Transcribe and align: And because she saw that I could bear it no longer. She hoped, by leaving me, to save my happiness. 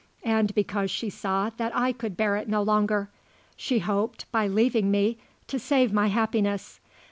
And 0.25 0.55
because 0.55 0.89
she 0.89 1.11
saw 1.11 1.51
that 1.57 1.71
I 1.75 1.91
could 1.91 2.17
bear 2.17 2.35
it 2.35 2.49
no 2.49 2.63
longer. 2.63 3.11
She 3.55 3.77
hoped, 3.77 4.25
by 4.31 4.47
leaving 4.47 4.89
me, 4.89 5.19
to 5.45 5.59
save 5.59 5.93
my 5.93 6.07
happiness. 6.07 6.79